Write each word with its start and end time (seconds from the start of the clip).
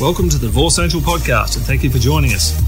Welcome 0.00 0.30
to 0.30 0.38
the 0.38 0.46
Divorce 0.46 0.76
Central 0.76 1.02
podcast 1.02 1.58
and 1.58 1.66
thank 1.66 1.84
you 1.84 1.90
for 1.90 1.98
joining 1.98 2.32
us. 2.32 2.58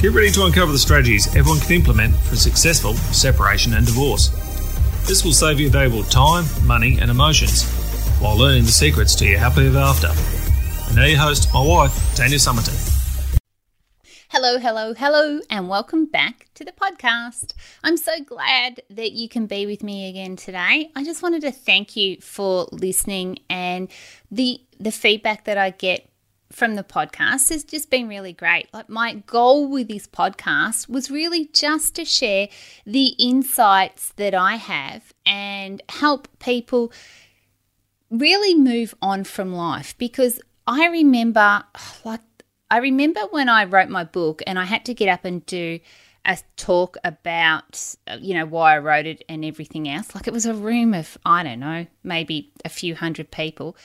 Get 0.00 0.12
ready 0.12 0.30
to 0.30 0.44
uncover 0.44 0.70
the 0.70 0.78
strategies 0.78 1.26
everyone 1.34 1.58
can 1.58 1.72
implement 1.72 2.14
for 2.14 2.36
successful 2.36 2.94
separation 2.94 3.74
and 3.74 3.84
divorce. 3.84 4.28
This 5.08 5.24
will 5.24 5.32
save 5.32 5.58
you 5.58 5.70
valuable 5.70 6.04
time, 6.04 6.44
money, 6.64 6.96
and 7.00 7.10
emotions 7.10 7.64
while 8.20 8.38
learning 8.38 8.62
the 8.62 8.70
secrets 8.70 9.16
to 9.16 9.26
your 9.26 9.40
happy 9.40 9.66
ever 9.66 9.78
after. 9.78 10.06
And 10.86 10.94
now 10.94 11.06
your 11.06 11.18
host, 11.18 11.52
my 11.52 11.66
wife, 11.66 12.14
Tanya 12.14 12.38
Summerton. 12.38 12.76
Hello, 14.28 14.60
hello, 14.60 14.94
hello, 14.94 15.40
and 15.50 15.68
welcome 15.68 16.06
back 16.06 16.46
to 16.54 16.64
the 16.64 16.70
podcast. 16.70 17.54
I'm 17.82 17.96
so 17.96 18.20
glad 18.20 18.82
that 18.90 19.10
you 19.10 19.28
can 19.28 19.46
be 19.46 19.66
with 19.66 19.82
me 19.82 20.08
again 20.08 20.36
today. 20.36 20.92
I 20.94 21.02
just 21.02 21.24
wanted 21.24 21.40
to 21.40 21.50
thank 21.50 21.96
you 21.96 22.20
for 22.20 22.68
listening 22.70 23.40
and 23.50 23.88
the 24.30 24.60
the 24.78 24.92
feedback 24.92 25.46
that 25.46 25.58
I 25.58 25.70
get 25.70 26.08
from 26.50 26.76
the 26.76 26.84
podcast 26.84 27.50
has 27.50 27.64
just 27.64 27.90
been 27.90 28.08
really 28.08 28.32
great. 28.32 28.72
Like 28.72 28.88
my 28.88 29.14
goal 29.26 29.68
with 29.68 29.88
this 29.88 30.06
podcast 30.06 30.88
was 30.88 31.10
really 31.10 31.46
just 31.52 31.94
to 31.96 32.04
share 32.04 32.48
the 32.86 33.08
insights 33.18 34.12
that 34.16 34.34
I 34.34 34.56
have 34.56 35.12
and 35.26 35.82
help 35.88 36.28
people 36.38 36.92
really 38.10 38.54
move 38.54 38.94
on 39.02 39.24
from 39.24 39.52
life. 39.52 39.96
Because 39.98 40.40
I 40.66 40.86
remember 40.86 41.64
like 42.04 42.20
I 42.70 42.78
remember 42.78 43.20
when 43.30 43.48
I 43.48 43.64
wrote 43.64 43.88
my 43.88 44.04
book 44.04 44.42
and 44.46 44.58
I 44.58 44.64
had 44.64 44.84
to 44.86 44.94
get 44.94 45.08
up 45.08 45.24
and 45.24 45.44
do 45.46 45.80
a 46.24 46.36
talk 46.56 46.96
about 47.04 47.94
uh, 48.06 48.18
you 48.20 48.34
know 48.34 48.44
why 48.44 48.74
I 48.74 48.78
wrote 48.78 49.06
it 49.06 49.24
and 49.28 49.44
everything 49.44 49.88
else. 49.88 50.14
Like 50.14 50.26
it 50.26 50.32
was 50.32 50.46
a 50.46 50.54
room 50.54 50.94
of 50.94 51.18
I 51.24 51.42
don't 51.42 51.60
know 51.60 51.86
maybe 52.02 52.52
a 52.64 52.68
few 52.68 52.94
hundred 52.94 53.30
people. 53.30 53.76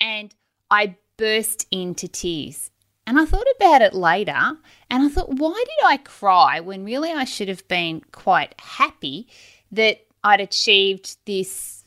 And 0.00 0.34
I 0.70 0.96
burst 1.20 1.66
into 1.70 2.08
tears 2.08 2.70
and 3.06 3.20
I 3.20 3.26
thought 3.26 3.46
about 3.56 3.82
it 3.82 3.92
later 3.92 4.56
and 4.90 5.02
I 5.04 5.08
thought 5.08 5.34
why 5.34 5.52
did 5.52 5.86
I 5.86 5.98
cry 5.98 6.60
when 6.60 6.84
really 6.84 7.12
I 7.12 7.24
should 7.24 7.48
have 7.48 7.68
been 7.68 8.00
quite 8.10 8.54
happy 8.58 9.28
that 9.70 10.06
I'd 10.24 10.40
achieved 10.40 11.18
this 11.26 11.84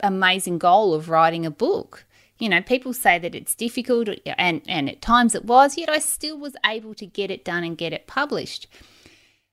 amazing 0.00 0.56
goal 0.58 0.94
of 0.94 1.10
writing 1.10 1.44
a 1.44 1.50
book 1.50 2.06
you 2.38 2.48
know, 2.48 2.60
people 2.60 2.92
say 2.92 3.20
that 3.20 3.36
it's 3.36 3.54
difficult, 3.54 4.08
and, 4.26 4.62
and 4.66 4.88
at 4.88 5.00
times 5.00 5.36
it 5.36 5.44
was, 5.44 5.78
yet 5.78 5.88
I 5.88 6.00
still 6.00 6.36
was 6.36 6.56
able 6.66 6.92
to 6.94 7.06
get 7.06 7.30
it 7.30 7.44
done 7.44 7.62
and 7.62 7.78
get 7.78 7.92
it 7.92 8.08
published. 8.08 8.66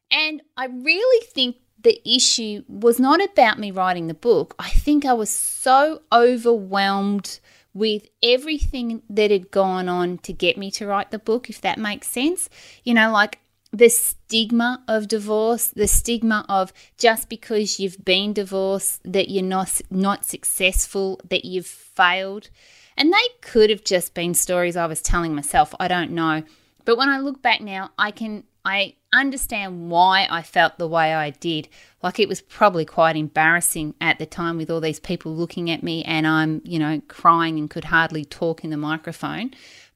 And 0.10 0.42
I 0.58 0.66
really 0.66 1.26
think 1.28 1.58
the 1.80 2.02
issue 2.04 2.64
was 2.68 3.00
not 3.00 3.24
about 3.24 3.60
me 3.60 3.70
writing 3.70 4.08
the 4.08 4.16
book. 4.16 4.56
I 4.58 4.70
think 4.70 5.06
I 5.06 5.14
was 5.14 5.30
so 5.30 6.02
overwhelmed 6.12 7.40
with 7.74 8.08
everything 8.24 9.02
that 9.10 9.32
had 9.32 9.52
gone 9.52 9.88
on 9.88 10.18
to 10.20 10.34
get 10.34 10.58
me 10.58 10.72
to 10.72 10.88
write 10.88 11.12
the 11.12 11.20
book, 11.20 11.50
if 11.50 11.62
that 11.62 11.78
makes 11.78 12.08
sense. 12.08 12.50
You 12.84 12.94
know, 12.94 13.12
like 13.12 13.40
the 13.72 13.90
stigma 13.90 14.84
of 14.88 15.08
divorce, 15.08 15.68
the 15.68 15.88
stigma 15.88 16.46
of 16.50 16.74
just 16.98 17.30
because 17.30 17.80
you've 17.80 18.04
been 18.04 18.34
divorced 18.34 19.02
that 19.04 19.30
you're 19.30 19.44
not 19.44 19.82
not 19.90 20.26
successful, 20.26 21.20
that 21.30 21.46
you've 21.46 21.68
failed. 21.68 22.50
And 22.98 23.14
they 23.14 23.28
could 23.42 23.70
have 23.70 23.84
just 23.84 24.14
been 24.14 24.34
stories 24.34 24.76
I 24.76 24.88
was 24.88 25.02
telling 25.02 25.34
myself. 25.34 25.74
I 25.80 25.88
don't 25.88 26.12
know. 26.12 26.44
But 26.84 26.98
when 26.98 27.08
I 27.08 27.20
look 27.20 27.42
back 27.42 27.62
now, 27.62 27.92
I 27.98 28.12
can 28.12 28.44
I 28.66 28.96
understand 29.14 29.90
why 29.90 30.28
I 30.30 30.42
felt 30.42 30.78
the 30.78 30.88
way 30.88 31.14
I 31.14 31.32
did. 31.32 31.68
Like 32.02 32.20
it 32.20 32.30
was 32.30 32.42
probably 32.42 32.86
quite 32.86 33.16
embarrassing 33.16 33.96
at 34.02 34.20
the 34.20 34.26
time 34.26 34.58
with 34.58 34.70
all 34.70 34.82
these 34.82 35.00
people 35.00 35.36
looking 35.36 35.70
at 35.70 35.84
me 35.84 36.04
and 36.04 36.28
I'm, 36.28 36.62
you 36.64 36.80
know, 36.80 37.02
crying 37.08 37.58
and 37.58 37.70
could 37.70 37.86
hardly 37.86 38.26
talk 38.26 38.64
in 38.64 38.70
the 38.70 38.78
microphone. 38.78 39.52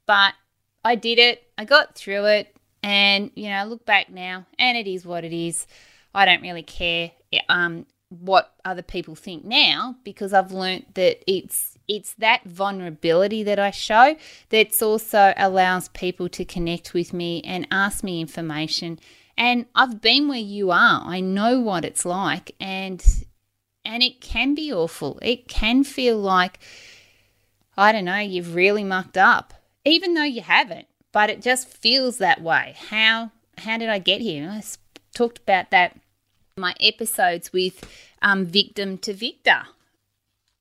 But 0.06 0.34
I 0.84 0.96
did 0.96 1.20
it. 1.20 1.44
I 1.58 1.66
got 1.66 1.96
through 1.96 2.26
it. 2.26 2.56
And, 2.82 3.32
you 3.36 3.50
know, 3.50 3.56
I 3.56 3.64
look 3.64 3.86
back 3.86 4.10
now 4.10 4.46
and 4.60 4.78
it 4.78 4.88
is 4.88 5.06
what 5.06 5.24
it 5.24 5.34
is. 5.34 5.68
I 6.14 6.26
don't 6.26 6.42
really 6.42 6.64
care 6.64 7.12
um, 7.50 7.86
what 8.10 8.54
other 8.66 8.82
people 8.82 9.16
think 9.16 9.46
now 9.46 9.96
because 10.04 10.34
I've 10.34 10.52
learnt 10.52 10.96
that 10.96 11.24
it's 11.32 11.73
it's 11.88 12.14
that 12.16 12.44
vulnerability 12.46 13.44
that 13.44 13.60
I 13.60 13.72
show 13.72 14.16
that's 14.50 14.82
also 14.82 15.34
allows 15.38 15.90
people 15.90 16.30
to 16.30 16.46
connect 16.46 16.94
with 16.94 17.14
me 17.14 17.42
and 17.44 17.68
ask 17.72 18.04
me 18.04 18.22
information. 18.22 19.00
And 19.38 19.66
I've 19.76 20.02
been 20.02 20.28
where 20.28 20.38
you 20.38 20.72
are. 20.72 21.02
I 21.04 21.20
know 21.20 21.60
what 21.60 21.86
it's 21.86 22.06
like 22.06 22.56
and 22.60 23.04
and 23.86 24.02
it 24.02 24.22
can 24.22 24.56
be 24.56 24.72
awful. 24.72 25.20
It 25.22 25.48
can 25.48 25.84
feel 25.84 26.18
like 26.18 26.60
I 27.76 27.92
don't 27.92 28.06
know, 28.06 28.20
you've 28.20 28.56
really 28.56 28.84
mucked 28.84 29.18
up 29.18 29.54
even 29.86 30.14
though 30.14 30.24
you 30.24 30.42
haven't, 30.42 30.88
but 31.12 31.30
it 31.30 31.42
just 31.42 31.68
feels 31.68 32.18
that 32.20 32.42
way. 32.42 32.76
How 32.90 33.32
how 33.58 33.78
did 33.78 33.90
I 33.90 34.00
get 34.00 34.22
here? 34.22 34.50
I 34.50 34.64
talked 35.14 35.40
about 35.40 35.72
that 35.72 36.00
my 36.56 36.76
episodes 36.80 37.52
with 37.52 37.84
um, 38.22 38.46
victim 38.46 38.98
to 39.00 39.14
victor 39.14 39.64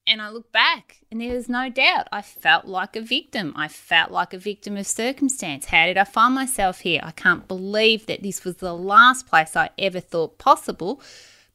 and 0.07 0.21
I 0.21 0.31
look 0.31 0.51
back 0.53 0.99
and 1.11 1.21
there's 1.21 1.49
no 1.49 1.69
doubt 1.69 2.09
I 2.11 2.23
felt 2.23 2.67
like 2.67 2.97
a 2.97 3.01
victim. 3.01 3.53
I 3.57 3.69
felt 3.69 4.11
like 4.11 4.35
a 4.35 4.39
victim 4.39 4.77
of 4.77 4.87
circumstance. 4.87 5.67
How 5.67 5.87
did 5.87 5.97
I 5.97 6.05
find 6.05 6.35
myself 6.35 6.81
here? 6.81 7.01
I 7.03 7.13
can't 7.13 7.47
believe 7.47 8.07
that 8.07 8.23
this 8.23 8.45
was 8.45 8.57
the 8.57 8.75
last 8.75 9.27
place 9.27 9.57
I 9.57 9.71
ever 9.79 10.01
thought 10.01 10.39
possible. 10.39 11.01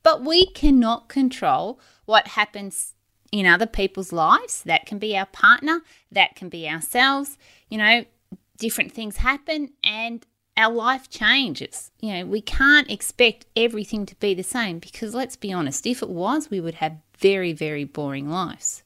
But 0.03 0.23
we 0.23 0.45
cannot 0.47 1.09
control 1.09 1.79
what 2.05 2.29
happens 2.29 2.93
in 3.31 3.45
other 3.45 3.65
people's 3.65 4.13
lives. 4.13 4.63
That 4.63 4.85
can 4.85 4.97
be 4.97 5.17
our 5.17 5.25
partner, 5.25 5.81
that 6.11 6.35
can 6.35 6.47
be 6.47 6.69
ourselves. 6.69 7.37
You 7.69 7.77
know, 7.79 8.05
different 8.57 8.93
things 8.93 9.17
happen 9.17 9.73
and 9.83 10.25
our 10.55 10.71
life 10.71 11.09
changes. 11.09 11.91
You 11.99 12.13
know, 12.13 12.25
we 12.25 12.41
can't 12.41 12.89
expect 12.89 13.45
everything 13.55 14.05
to 14.05 14.15
be 14.15 14.33
the 14.33 14.43
same 14.43 14.79
because 14.79 15.13
let's 15.13 15.35
be 15.35 15.53
honest, 15.53 15.85
if 15.85 16.01
it 16.01 16.09
was, 16.09 16.49
we 16.49 16.59
would 16.59 16.75
have 16.75 16.97
very, 17.19 17.53
very 17.53 17.83
boring 17.83 18.29
lives. 18.29 18.83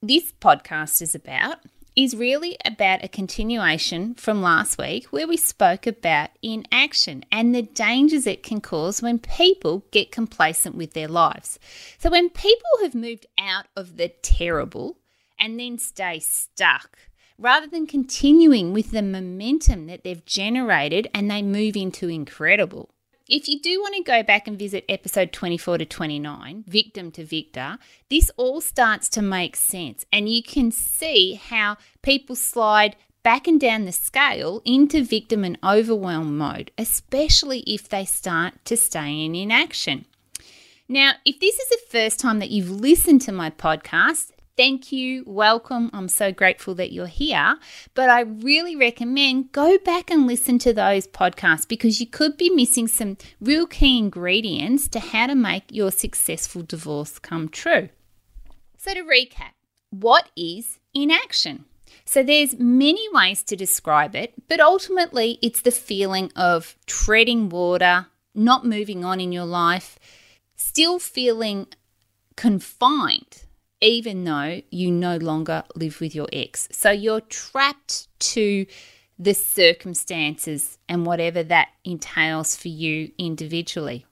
This 0.00 0.32
podcast 0.40 1.02
is 1.02 1.14
about 1.14 1.58
is 1.96 2.14
really 2.14 2.56
about 2.64 3.02
a 3.02 3.08
continuation 3.08 4.14
from 4.14 4.40
last 4.40 4.78
week 4.78 5.06
where 5.06 5.26
we 5.26 5.36
spoke 5.36 5.84
about 5.84 6.30
inaction 6.42 7.24
and 7.32 7.52
the 7.52 7.62
dangers 7.62 8.24
it 8.24 8.44
can 8.44 8.60
cause 8.60 9.02
when 9.02 9.18
people 9.18 9.84
get 9.90 10.12
complacent 10.12 10.76
with 10.76 10.92
their 10.92 11.08
lives. 11.08 11.58
So, 11.98 12.08
when 12.08 12.30
people 12.30 12.70
have 12.82 12.94
moved 12.94 13.26
out 13.36 13.66
of 13.76 13.96
the 13.96 14.10
terrible 14.22 14.98
and 15.40 15.58
then 15.58 15.78
stay 15.78 16.20
stuck, 16.20 16.98
rather 17.36 17.66
than 17.66 17.86
continuing 17.86 18.72
with 18.72 18.92
the 18.92 19.02
momentum 19.02 19.86
that 19.86 20.04
they've 20.04 20.24
generated 20.24 21.08
and 21.14 21.30
they 21.30 21.42
move 21.42 21.76
into 21.76 22.08
incredible. 22.08 22.90
If 23.28 23.46
you 23.46 23.60
do 23.60 23.78
want 23.82 23.94
to 23.94 24.02
go 24.02 24.22
back 24.22 24.48
and 24.48 24.58
visit 24.58 24.86
episode 24.88 25.32
24 25.32 25.78
to 25.78 25.84
29, 25.84 26.64
Victim 26.66 27.10
to 27.10 27.22
Victor, 27.26 27.76
this 28.08 28.30
all 28.38 28.62
starts 28.62 29.06
to 29.10 29.20
make 29.20 29.54
sense 29.54 30.06
and 30.10 30.30
you 30.30 30.42
can 30.42 30.70
see 30.70 31.34
how 31.34 31.76
people 32.00 32.34
slide 32.34 32.96
back 33.22 33.46
and 33.46 33.60
down 33.60 33.84
the 33.84 33.92
scale 33.92 34.62
into 34.64 35.04
victim 35.04 35.44
and 35.44 35.58
overwhelm 35.62 36.38
mode, 36.38 36.70
especially 36.78 37.60
if 37.66 37.86
they 37.86 38.06
start 38.06 38.54
to 38.64 38.78
stay 38.78 39.22
in 39.22 39.34
inaction. 39.34 40.06
Now, 40.88 41.12
if 41.26 41.38
this 41.38 41.58
is 41.58 41.68
the 41.68 41.80
first 41.90 42.18
time 42.18 42.38
that 42.38 42.48
you've 42.48 42.70
listened 42.70 43.20
to 43.22 43.32
my 43.32 43.50
podcast, 43.50 44.30
Thank 44.58 44.90
you, 44.90 45.22
welcome. 45.24 45.88
I'm 45.92 46.08
so 46.08 46.32
grateful 46.32 46.74
that 46.74 46.90
you're 46.90 47.06
here. 47.06 47.58
But 47.94 48.10
I 48.10 48.22
really 48.22 48.74
recommend 48.74 49.52
go 49.52 49.78
back 49.78 50.10
and 50.10 50.26
listen 50.26 50.58
to 50.58 50.72
those 50.72 51.06
podcasts 51.06 51.66
because 51.66 52.00
you 52.00 52.08
could 52.08 52.36
be 52.36 52.50
missing 52.50 52.88
some 52.88 53.18
real 53.40 53.68
key 53.68 53.96
ingredients 53.98 54.88
to 54.88 54.98
how 54.98 55.28
to 55.28 55.36
make 55.36 55.70
your 55.70 55.92
successful 55.92 56.62
divorce 56.62 57.20
come 57.20 57.48
true. 57.48 57.90
So 58.76 58.94
to 58.94 59.04
recap, 59.04 59.52
what 59.90 60.28
is 60.36 60.80
inaction? 60.92 61.66
So 62.04 62.24
there's 62.24 62.58
many 62.58 63.06
ways 63.12 63.44
to 63.44 63.54
describe 63.54 64.16
it, 64.16 64.34
but 64.48 64.58
ultimately 64.58 65.38
it's 65.40 65.60
the 65.60 65.70
feeling 65.70 66.32
of 66.34 66.74
treading 66.84 67.48
water, 67.48 68.08
not 68.34 68.66
moving 68.66 69.04
on 69.04 69.20
in 69.20 69.30
your 69.30 69.46
life, 69.46 70.00
still 70.56 70.98
feeling 70.98 71.68
confined 72.34 73.44
even 73.80 74.24
though 74.24 74.60
you 74.70 74.90
no 74.90 75.16
longer 75.16 75.64
live 75.74 76.00
with 76.00 76.14
your 76.14 76.28
ex. 76.32 76.68
So 76.72 76.90
you're 76.90 77.20
trapped 77.20 78.08
to 78.20 78.66
the 79.18 79.34
circumstances 79.34 80.78
and 80.88 81.04
whatever 81.04 81.42
that 81.42 81.68
entails 81.84 82.56
for 82.56 82.68
you 82.68 83.12
individually. 83.18 84.06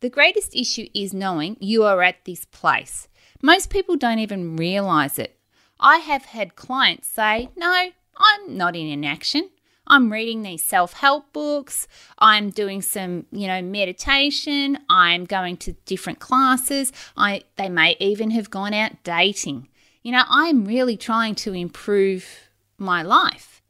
The 0.00 0.10
greatest 0.10 0.54
issue 0.54 0.86
is 0.94 1.12
knowing 1.12 1.56
you 1.60 1.84
are 1.84 2.02
at 2.02 2.24
this 2.24 2.44
place. 2.46 3.08
Most 3.42 3.70
people 3.70 3.96
don't 3.96 4.18
even 4.18 4.56
realize 4.56 5.18
it. 5.18 5.38
I 5.78 5.98
have 5.98 6.26
had 6.26 6.56
clients 6.56 7.08
say, 7.08 7.50
No, 7.56 7.90
I'm 8.16 8.56
not 8.56 8.76
in 8.76 8.86
inaction. 8.86 9.50
I'm 9.90 10.12
reading 10.12 10.42
these 10.42 10.64
self 10.64 10.92
help 10.92 11.32
books. 11.32 11.88
I'm 12.18 12.50
doing 12.50 12.80
some, 12.80 13.26
you 13.32 13.48
know, 13.48 13.60
meditation. 13.60 14.78
I'm 14.88 15.24
going 15.24 15.56
to 15.58 15.72
different 15.84 16.20
classes. 16.20 16.92
I, 17.16 17.42
they 17.56 17.68
may 17.68 17.96
even 17.98 18.30
have 18.30 18.50
gone 18.50 18.72
out 18.72 19.02
dating. 19.02 19.68
You 20.02 20.12
know, 20.12 20.22
I'm 20.28 20.64
really 20.64 20.96
trying 20.96 21.34
to 21.36 21.52
improve 21.52 22.48
my 22.78 23.02
life. 23.02 23.62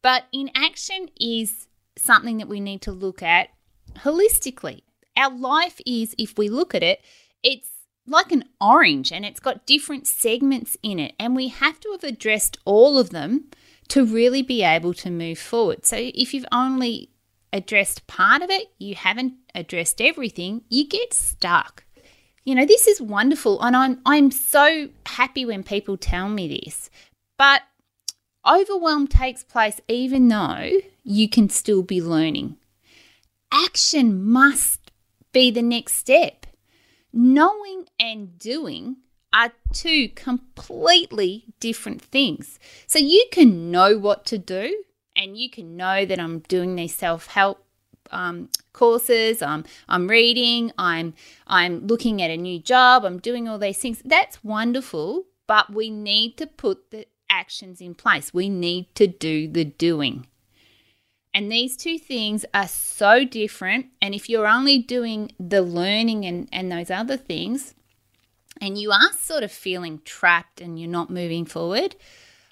But 0.00 0.26
inaction 0.32 1.10
is 1.20 1.66
something 1.96 2.38
that 2.38 2.48
we 2.48 2.60
need 2.60 2.80
to 2.82 2.92
look 2.92 3.20
at 3.20 3.48
holistically. 3.98 4.82
Our 5.16 5.36
life 5.36 5.80
is, 5.84 6.14
if 6.18 6.38
we 6.38 6.48
look 6.48 6.74
at 6.74 6.84
it, 6.84 7.00
it's 7.42 7.70
like 8.06 8.30
an 8.30 8.44
orange 8.60 9.10
and 9.10 9.24
it's 9.24 9.40
got 9.40 9.66
different 9.66 10.06
segments 10.06 10.76
in 10.82 11.00
it, 11.00 11.14
and 11.18 11.34
we 11.34 11.48
have 11.48 11.80
to 11.80 11.90
have 11.92 12.04
addressed 12.04 12.58
all 12.64 12.98
of 12.98 13.10
them 13.10 13.46
to 13.88 14.04
really 14.04 14.42
be 14.42 14.62
able 14.62 14.94
to 14.94 15.10
move 15.10 15.38
forward. 15.38 15.84
So 15.84 15.96
if 15.98 16.34
you've 16.34 16.46
only 16.52 17.10
addressed 17.52 18.06
part 18.06 18.42
of 18.42 18.50
it, 18.50 18.68
you 18.78 18.94
haven't 18.94 19.34
addressed 19.54 20.00
everything, 20.00 20.62
you 20.68 20.86
get 20.88 21.14
stuck. 21.14 21.84
You 22.44 22.54
know, 22.54 22.66
this 22.66 22.86
is 22.86 23.00
wonderful 23.00 23.62
and 23.62 23.74
I'm 23.74 24.00
I'm 24.04 24.30
so 24.30 24.88
happy 25.06 25.46
when 25.46 25.62
people 25.62 25.96
tell 25.96 26.28
me 26.28 26.60
this. 26.60 26.90
But 27.38 27.62
overwhelm 28.46 29.06
takes 29.06 29.42
place 29.42 29.80
even 29.88 30.28
though 30.28 30.70
you 31.02 31.28
can 31.28 31.48
still 31.48 31.82
be 31.82 32.02
learning. 32.02 32.56
Action 33.50 34.22
must 34.22 34.90
be 35.32 35.50
the 35.50 35.62
next 35.62 35.94
step. 35.94 36.46
Knowing 37.12 37.86
and 37.98 38.38
doing 38.38 38.96
are 39.34 39.52
two 39.72 40.08
completely 40.10 41.44
different 41.58 42.00
things. 42.00 42.58
So 42.86 42.98
you 42.98 43.26
can 43.32 43.70
know 43.70 43.98
what 43.98 44.24
to 44.26 44.38
do 44.38 44.84
and 45.16 45.36
you 45.36 45.50
can 45.50 45.76
know 45.76 46.06
that 46.06 46.20
I'm 46.20 46.38
doing 46.40 46.76
these 46.76 46.94
self 46.94 47.26
help 47.26 47.64
um, 48.10 48.48
courses. 48.72 49.42
I'm 49.42 49.64
I'm 49.88 50.08
reading. 50.08 50.72
I'm 50.78 51.14
I'm 51.46 51.86
looking 51.86 52.22
at 52.22 52.30
a 52.30 52.36
new 52.36 52.60
job. 52.60 53.04
I'm 53.04 53.18
doing 53.18 53.48
all 53.48 53.58
these 53.58 53.78
things. 53.78 54.00
That's 54.04 54.42
wonderful, 54.44 55.24
but 55.46 55.72
we 55.72 55.90
need 55.90 56.36
to 56.38 56.46
put 56.46 56.90
the 56.90 57.06
actions 57.28 57.80
in 57.80 57.94
place. 57.94 58.32
We 58.32 58.48
need 58.48 58.94
to 58.94 59.06
do 59.06 59.48
the 59.48 59.64
doing. 59.64 60.26
And 61.36 61.50
these 61.50 61.76
two 61.76 61.98
things 61.98 62.44
are 62.54 62.68
so 62.68 63.24
different. 63.24 63.86
And 64.00 64.14
if 64.14 64.28
you're 64.28 64.46
only 64.46 64.78
doing 64.78 65.32
the 65.40 65.62
learning 65.62 66.24
and, 66.24 66.48
and 66.52 66.70
those 66.70 66.92
other 66.92 67.16
things, 67.16 67.74
and 68.60 68.78
you 68.78 68.90
are 68.92 69.12
sort 69.18 69.42
of 69.42 69.52
feeling 69.52 70.00
trapped 70.04 70.60
and 70.60 70.78
you're 70.78 70.88
not 70.88 71.10
moving 71.10 71.44
forward, 71.44 71.96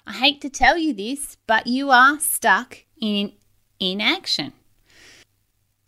I 0.05 0.13
hate 0.13 0.41
to 0.41 0.49
tell 0.49 0.77
you 0.77 0.93
this, 0.93 1.37
but 1.47 1.67
you 1.67 1.89
are 1.89 2.19
stuck 2.19 2.79
in 2.99 3.33
inaction. 3.79 4.53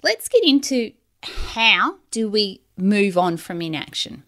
Let's 0.03 0.27
get 0.27 0.43
into 0.43 0.93
how 1.23 1.97
do 2.11 2.29
we 2.29 2.61
move 2.77 3.17
on 3.17 3.37
from 3.37 3.61
inaction. 3.61 4.23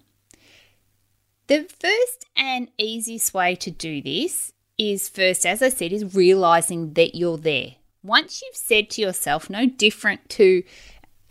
The 1.47 1.63
first 1.63 2.25
and 2.35 2.69
easiest 2.77 3.33
way 3.33 3.55
to 3.55 3.71
do 3.71 4.01
this 4.01 4.51
is 4.77 5.07
first, 5.07 5.45
as 5.45 5.61
I 5.61 5.69
said, 5.69 5.93
is 5.93 6.15
realizing 6.15 6.93
that 6.93 7.15
you're 7.15 7.37
there. 7.37 7.75
Once 8.03 8.41
you've 8.41 8.55
said 8.55 8.89
to 8.89 9.01
yourself, 9.01 9.49
no 9.49 9.65
different 9.65 10.29
to 10.29 10.63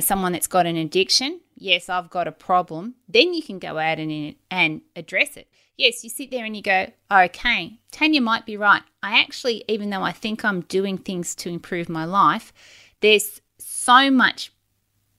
someone 0.00 0.32
that's 0.32 0.46
got 0.46 0.66
an 0.66 0.76
addiction, 0.76 1.40
yes, 1.56 1.88
I've 1.88 2.10
got 2.10 2.28
a 2.28 2.32
problem, 2.32 2.94
then 3.08 3.34
you 3.34 3.42
can 3.42 3.58
go 3.58 3.78
out 3.78 3.98
and, 3.98 4.34
and 4.50 4.82
address 4.94 5.36
it. 5.36 5.48
Yes, 5.76 6.04
you 6.04 6.10
sit 6.10 6.30
there 6.30 6.44
and 6.44 6.56
you 6.56 6.62
go, 6.62 6.86
okay, 7.12 7.78
Tanya 7.90 8.20
might 8.20 8.46
be 8.46 8.56
right. 8.56 8.82
I 9.02 9.20
actually, 9.20 9.64
even 9.68 9.90
though 9.90 10.02
I 10.02 10.12
think 10.12 10.44
I'm 10.44 10.62
doing 10.62 10.96
things 10.96 11.34
to 11.36 11.50
improve 11.50 11.88
my 11.88 12.04
life, 12.04 12.52
there's 13.00 13.42
so 13.58 14.10
much 14.10 14.52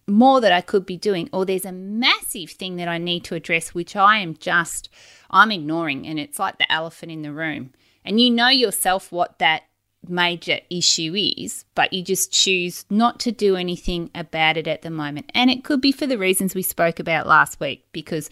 more 0.08 0.42
that 0.42 0.52
I 0.52 0.62
could 0.62 0.86
be 0.86 0.98
doing, 0.98 1.30
or 1.32 1.46
there's 1.46 1.66
a 1.66 1.72
massive 1.72 2.52
thing 2.52 2.78
that 2.78 2.88
I 2.88 2.98
need 2.98 3.24
to 3.26 3.36
address, 3.36 3.76
which 3.76 3.96
I 3.96 4.20
am 4.20 4.36
just, 4.36 4.90
I'm 5.30 5.52
ignoring. 5.52 6.08
And 6.08 6.18
it's 6.18 6.40
like 6.40 6.58
the 6.58 6.72
elephant 6.72 7.12
in 7.12 7.22
the 7.22 7.34
room. 7.34 7.74
And 8.04 8.20
you 8.20 8.32
know 8.32 8.48
yourself 8.48 9.12
what 9.12 9.38
that 9.40 9.64
major 10.10 10.60
issue 10.70 11.14
is, 11.16 11.66
but 11.76 11.94
you 11.94 12.04
just 12.04 12.32
choose 12.32 12.86
not 12.90 13.20
to 13.22 13.32
do 13.32 13.56
anything 13.56 14.10
about 14.16 14.58
it 14.58 14.68
at 14.68 14.82
the 14.82 14.90
moment. 14.90 15.32
And 15.34 15.50
it 15.50 15.64
could 15.64 15.82
be 15.82 15.92
for 15.92 16.08
the 16.08 16.18
reasons 16.18 16.56
we 16.56 16.62
spoke 16.62 17.00
about 17.00 17.28
last 17.28 17.60
week 17.60 17.86
because 17.92 18.30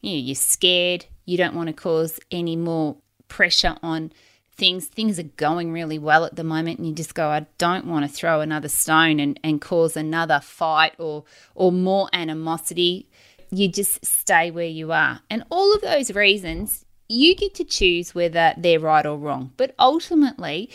you 0.00 0.12
know, 0.12 0.18
you're 0.18 0.34
scared, 0.34 1.06
you 1.24 1.36
don't 1.36 1.54
want 1.54 1.68
to 1.68 1.72
cause 1.72 2.20
any 2.30 2.56
more 2.56 2.96
pressure 3.28 3.76
on 3.82 4.12
things. 4.56 4.86
Things 4.86 5.18
are 5.18 5.24
going 5.24 5.72
really 5.72 5.98
well 5.98 6.24
at 6.24 6.36
the 6.36 6.44
moment, 6.44 6.78
and 6.78 6.86
you 6.88 6.94
just 6.94 7.14
go, 7.14 7.28
I 7.28 7.46
don't 7.58 7.86
want 7.86 8.08
to 8.08 8.12
throw 8.12 8.40
another 8.40 8.68
stone 8.68 9.20
and, 9.20 9.38
and 9.42 9.60
cause 9.60 9.96
another 9.96 10.40
fight 10.40 10.94
or 10.98 11.24
or 11.54 11.72
more 11.72 12.08
animosity. 12.12 13.08
You 13.50 13.68
just 13.68 14.04
stay 14.04 14.50
where 14.50 14.64
you 14.66 14.92
are. 14.92 15.20
And 15.30 15.44
all 15.50 15.74
of 15.74 15.80
those 15.80 16.14
reasons, 16.14 16.84
you 17.08 17.36
get 17.36 17.54
to 17.54 17.64
choose 17.64 18.14
whether 18.14 18.54
they're 18.56 18.80
right 18.80 19.06
or 19.06 19.16
wrong. 19.16 19.52
But 19.56 19.74
ultimately, 19.78 20.70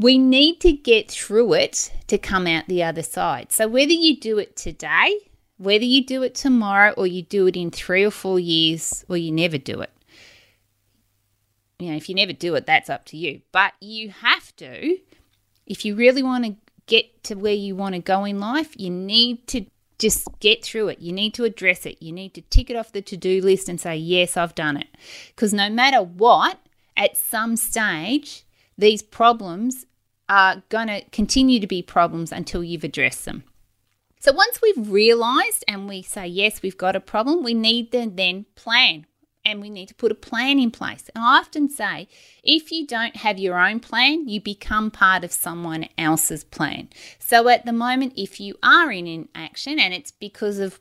we 0.00 0.16
need 0.16 0.60
to 0.60 0.72
get 0.72 1.10
through 1.10 1.52
it 1.52 1.92
to 2.06 2.16
come 2.16 2.46
out 2.46 2.66
the 2.66 2.82
other 2.82 3.02
side. 3.02 3.52
So, 3.52 3.68
whether 3.68 3.92
you 3.92 4.18
do 4.18 4.38
it 4.38 4.56
today, 4.56 5.30
whether 5.58 5.84
you 5.84 6.04
do 6.04 6.22
it 6.22 6.34
tomorrow, 6.34 6.94
or 6.96 7.06
you 7.06 7.22
do 7.22 7.46
it 7.46 7.54
in 7.54 7.70
three 7.70 8.02
or 8.04 8.10
four 8.10 8.40
years, 8.40 9.04
or 9.08 9.18
you 9.18 9.30
never 9.30 9.58
do 9.58 9.82
it, 9.82 9.90
you 11.78 11.90
know, 11.90 11.96
if 11.96 12.08
you 12.08 12.14
never 12.14 12.32
do 12.32 12.54
it, 12.54 12.66
that's 12.66 12.88
up 12.88 13.04
to 13.06 13.18
you. 13.18 13.42
But 13.52 13.74
you 13.80 14.08
have 14.08 14.56
to, 14.56 14.96
if 15.66 15.84
you 15.84 15.94
really 15.94 16.22
want 16.22 16.46
to 16.46 16.56
get 16.86 17.22
to 17.24 17.34
where 17.34 17.52
you 17.52 17.76
want 17.76 17.94
to 17.94 18.00
go 18.00 18.24
in 18.24 18.40
life, 18.40 18.74
you 18.78 18.90
need 18.90 19.46
to 19.48 19.66
just 19.98 20.26
get 20.40 20.64
through 20.64 20.88
it. 20.88 21.00
You 21.00 21.12
need 21.12 21.34
to 21.34 21.44
address 21.44 21.84
it. 21.84 22.02
You 22.02 22.12
need 22.12 22.32
to 22.34 22.40
tick 22.42 22.70
it 22.70 22.76
off 22.76 22.92
the 22.92 23.02
to 23.02 23.18
do 23.18 23.42
list 23.42 23.68
and 23.68 23.78
say, 23.78 23.96
Yes, 23.96 24.38
I've 24.38 24.54
done 24.54 24.78
it. 24.78 24.88
Because 25.28 25.52
no 25.52 25.68
matter 25.68 26.02
what, 26.02 26.58
at 26.96 27.18
some 27.18 27.56
stage, 27.56 28.44
these 28.76 29.02
problems 29.02 29.84
are 30.30 30.62
going 30.68 30.86
to 30.86 31.02
continue 31.10 31.58
to 31.58 31.66
be 31.66 31.82
problems 31.82 32.30
until 32.30 32.62
you've 32.64 32.84
addressed 32.84 33.24
them. 33.26 33.42
So 34.20 34.32
once 34.32 34.60
we've 34.62 34.88
realized 34.88 35.64
and 35.66 35.88
we 35.88 36.02
say, 36.02 36.26
yes, 36.26 36.62
we've 36.62 36.78
got 36.78 36.94
a 36.94 37.00
problem, 37.00 37.42
we 37.42 37.52
need 37.52 37.90
to 37.92 38.08
then 38.08 38.46
plan 38.54 39.06
and 39.44 39.60
we 39.60 39.70
need 39.70 39.88
to 39.88 39.94
put 39.94 40.12
a 40.12 40.14
plan 40.14 40.60
in 40.60 40.70
place. 40.70 41.10
And 41.14 41.24
I 41.24 41.38
often 41.38 41.68
say, 41.68 42.06
if 42.44 42.70
you 42.70 42.86
don't 42.86 43.16
have 43.16 43.38
your 43.38 43.58
own 43.58 43.80
plan, 43.80 44.28
you 44.28 44.40
become 44.40 44.90
part 44.90 45.24
of 45.24 45.32
someone 45.32 45.88
else's 45.98 46.44
plan. 46.44 46.90
So 47.18 47.48
at 47.48 47.66
the 47.66 47.72
moment, 47.72 48.12
if 48.16 48.38
you 48.38 48.54
are 48.62 48.92
in 48.92 49.06
inaction 49.06 49.80
and 49.80 49.92
it's 49.92 50.12
because 50.12 50.58
of, 50.58 50.78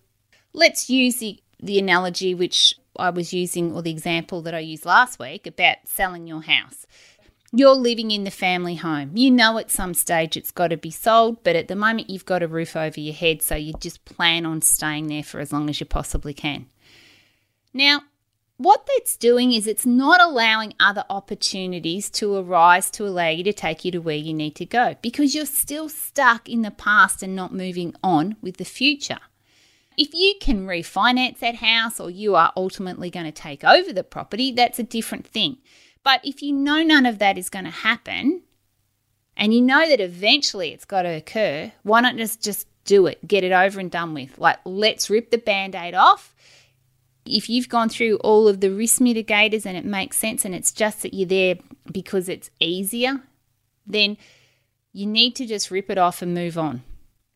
let's 0.53 0.89
use 0.89 1.17
the, 1.17 1.41
the 1.59 1.79
analogy 1.79 2.35
which 2.35 2.75
I 2.97 3.09
was 3.09 3.33
using 3.33 3.73
or 3.73 3.81
the 3.81 3.91
example 3.91 4.41
that 4.41 4.53
I 4.53 4.59
used 4.59 4.85
last 4.85 5.17
week 5.17 5.47
about 5.47 5.77
selling 5.85 6.27
your 6.27 6.43
house. 6.43 6.85
You're 7.51 7.75
living 7.75 8.11
in 8.11 8.25
the 8.25 8.31
family 8.31 8.75
home. 8.75 9.11
You 9.15 9.31
know 9.31 9.57
at 9.57 9.71
some 9.71 9.95
stage 9.95 10.37
it's 10.37 10.51
got 10.51 10.67
to 10.67 10.77
be 10.77 10.91
sold, 10.91 11.43
but 11.43 11.55
at 11.55 11.67
the 11.67 11.75
moment 11.75 12.09
you've 12.09 12.25
got 12.25 12.43
a 12.43 12.47
roof 12.47 12.75
over 12.75 12.99
your 12.99 13.13
head, 13.13 13.41
so 13.41 13.55
you 13.55 13.73
just 13.79 14.05
plan 14.05 14.45
on 14.45 14.61
staying 14.61 15.07
there 15.07 15.23
for 15.23 15.39
as 15.39 15.51
long 15.51 15.67
as 15.69 15.79
you 15.79 15.85
possibly 15.87 16.33
can. 16.33 16.67
Now, 17.73 18.03
what 18.57 18.85
that's 18.85 19.15
doing 19.15 19.53
is 19.53 19.65
it's 19.65 19.85
not 19.85 20.21
allowing 20.21 20.73
other 20.79 21.05
opportunities 21.09 22.09
to 22.11 22.35
arise 22.35 22.91
to 22.91 23.07
allow 23.07 23.29
you 23.29 23.43
to 23.45 23.53
take 23.53 23.85
you 23.85 23.91
to 23.93 23.99
where 23.99 24.17
you 24.17 24.33
need 24.33 24.55
to 24.57 24.65
go 24.65 24.95
because 25.01 25.33
you're 25.33 25.45
still 25.45 25.87
stuck 25.87 26.49
in 26.49 26.61
the 26.61 26.69
past 26.69 27.23
and 27.23 27.35
not 27.35 27.53
moving 27.53 27.95
on 28.03 28.35
with 28.41 28.57
the 28.57 28.65
future. 28.65 29.19
If 29.97 30.13
you 30.13 30.35
can 30.39 30.67
refinance 30.67 31.39
that 31.39 31.55
house 31.55 31.99
or 31.99 32.09
you 32.09 32.35
are 32.35 32.51
ultimately 32.55 33.09
going 33.09 33.25
to 33.25 33.31
take 33.31 33.63
over 33.63 33.93
the 33.93 34.03
property, 34.03 34.51
that's 34.51 34.77
a 34.77 34.83
different 34.83 35.25
thing. 35.25 35.57
But 36.03 36.21
if 36.23 36.41
you 36.41 36.53
know 36.53 36.83
none 36.83 37.05
of 37.05 37.19
that 37.19 37.37
is 37.37 37.49
going 37.49 37.65
to 37.65 37.71
happen 37.71 38.43
and 39.35 39.53
you 39.53 39.61
know 39.61 39.87
that 39.87 39.99
eventually 39.99 40.71
it's 40.71 40.85
got 40.85 41.03
to 41.03 41.09
occur, 41.09 41.71
why 41.83 42.01
not 42.01 42.15
just 42.15 42.43
just 42.43 42.67
do 42.85 43.05
it, 43.05 43.27
get 43.27 43.43
it 43.43 43.51
over 43.51 43.79
and 43.79 43.91
done 43.91 44.13
with? 44.13 44.37
Like 44.37 44.59
let's 44.65 45.09
rip 45.09 45.31
the 45.31 45.37
band-aid 45.37 45.93
off. 45.93 46.35
If 47.25 47.49
you've 47.49 47.69
gone 47.69 47.89
through 47.89 48.15
all 48.17 48.47
of 48.47 48.59
the 48.59 48.71
risk 48.71 48.99
mitigators 49.01 49.65
and 49.65 49.77
it 49.77 49.85
makes 49.85 50.17
sense 50.17 50.45
and 50.45 50.55
it's 50.55 50.71
just 50.71 51.03
that 51.03 51.13
you're 51.13 51.27
there 51.27 51.55
because 51.91 52.27
it's 52.27 52.49
easier, 52.59 53.21
then 53.85 54.17
you 54.93 55.05
need 55.05 55.35
to 55.35 55.45
just 55.45 55.69
rip 55.69 55.89
it 55.89 55.97
off 55.97 56.21
and 56.21 56.33
move 56.33 56.57
on. 56.57 56.81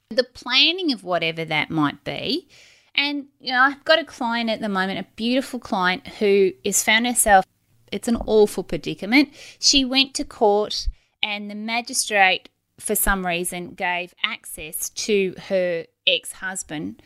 The 0.10 0.24
planning 0.24 0.91
of 0.91 1.03
whatever 1.03 1.46
that 1.46 1.70
might 1.70 2.03
be, 2.03 2.48
and 2.96 3.25
you 3.39 3.51
know, 3.51 3.62
I've 3.62 3.86
got 3.86 4.00
a 4.00 4.05
client 4.05 4.50
at 4.50 4.62
the 4.62 4.70
moment, 4.70 5.00
a 5.00 5.08
beautiful 5.15 5.60
client 5.60 6.08
who 6.08 6.51
has 6.65 6.84
found 6.84 7.08
herself 7.08 7.46
it's 7.94 8.08
an 8.08 8.18
awful 8.26 8.64
predicament. 8.64 9.30
She 9.60 9.86
went 9.86 10.14
to 10.16 10.26
court, 10.26 10.88
and 11.22 11.50
the 11.50 11.56
magistrate, 11.56 12.50
for 12.80 12.96
some 12.96 13.26
reason, 13.26 13.76
gave 13.76 14.14
access 14.24 14.90
to 14.90 15.36
her 15.48 15.86
ex 16.08 16.34
husband 16.34 17.02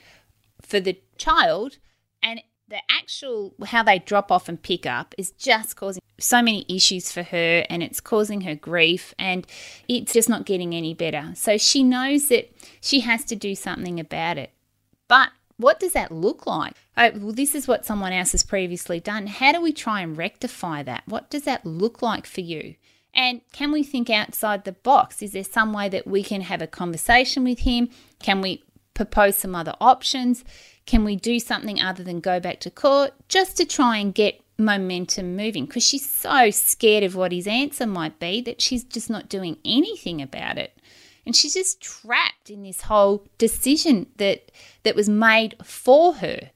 for 0.62 0.80
the 0.80 1.00
child. 1.18 1.78
And 2.24 2.42
the 2.70 2.80
actual 2.90 3.54
how 3.66 3.84
they 3.84 4.00
drop 4.00 4.32
off 4.32 4.50
and 4.50 4.62
pick 4.62 4.86
up 4.86 5.14
is 5.18 5.32
just 5.32 5.76
causing 5.76 6.02
so 6.20 6.42
many 6.42 6.66
issues 6.68 7.12
for 7.12 7.24
her 7.24 7.66
and 7.70 7.84
it's 7.84 8.02
causing 8.02 8.42
her 8.42 8.56
grief 8.56 9.14
and 9.20 9.46
it's 9.88 10.14
just 10.14 10.28
not 10.28 10.46
getting 10.46 10.74
any 10.74 10.94
better. 10.94 11.32
So 11.36 11.58
she 11.58 11.84
knows 11.84 12.28
that 12.30 12.52
she 12.82 13.02
has 13.02 13.24
to 13.26 13.36
do 13.36 13.56
something 13.56 14.00
about 14.00 14.38
it. 14.38 14.52
But 15.08 15.30
what 15.58 15.80
does 15.80 15.94
that 15.94 16.12
look 16.12 16.46
like? 16.46 16.74
Oh, 16.96 17.12
well, 17.16 17.34
this 17.34 17.56
is 17.56 17.68
what 17.68 17.86
someone 17.86 18.14
else 18.14 18.32
has 18.32 18.44
previously 18.44 19.00
done. 19.00 19.28
How 19.28 19.52
do 19.52 19.62
we 19.62 19.74
try 19.74 20.02
and 20.02 20.18
rectify 20.18 20.84
that? 20.84 21.04
What 21.08 21.30
does 21.30 21.44
that 21.44 21.66
look 21.66 22.02
like 22.02 22.26
for 22.26 22.42
you? 22.42 22.76
And 23.14 23.42
can 23.52 23.72
we 23.72 23.84
think 23.84 24.10
outside 24.10 24.64
the 24.64 24.74
box? 24.74 25.22
Is 25.24 25.32
there 25.32 25.44
some 25.44 25.74
way 25.74 25.90
that 25.90 26.06
we 26.06 26.22
can 26.24 26.42
have 26.42 26.62
a 26.62 26.68
conversation 26.68 27.44
with 27.44 27.60
him? 27.60 27.90
Can 28.20 28.42
we 28.42 28.64
propose 28.94 29.36
some 29.36 29.56
other 29.56 29.74
options? 29.82 30.46
Can 30.86 31.04
we 31.04 31.16
do 31.16 31.40
something 31.40 31.82
other 31.82 32.04
than 32.04 32.20
go 32.20 32.40
back 32.40 32.60
to 32.62 32.72
court 32.72 33.14
just 33.28 33.58
to 33.58 33.66
try 33.66 33.98
and 33.98 34.14
get 34.14 34.42
momentum 34.60 35.36
moving? 35.36 35.66
Because 35.66 35.84
she's 35.84 36.08
so 36.08 36.52
scared 36.52 37.04
of 37.04 37.16
what 37.16 37.32
his 37.32 37.48
answer 37.48 37.88
might 37.88 38.20
be 38.20 38.42
that 38.42 38.62
she's 38.62 38.84
just 38.84 39.10
not 39.10 39.30
doing 39.30 39.58
anything 39.66 40.22
about 40.22 40.60
it. 40.60 40.77
And 41.28 41.36
she's 41.36 41.56
just 41.56 41.82
trapped 41.82 42.50
in 42.50 42.64
this 42.64 42.84
whole 42.84 43.28
decision 43.38 44.08
that 44.16 44.50
that 44.84 44.96
was 44.96 45.10
made 45.10 45.56
for 45.62 46.14
her. 46.14 46.52